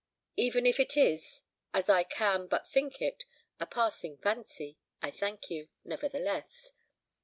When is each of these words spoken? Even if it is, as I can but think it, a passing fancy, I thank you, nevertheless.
Even 0.35 0.65
if 0.65 0.79
it 0.79 0.97
is, 0.97 1.43
as 1.75 1.87
I 1.87 2.01
can 2.03 2.47
but 2.47 2.67
think 2.67 3.03
it, 3.03 3.23
a 3.59 3.67
passing 3.67 4.17
fancy, 4.17 4.79
I 4.99 5.11
thank 5.11 5.51
you, 5.51 5.69
nevertheless. 5.85 6.71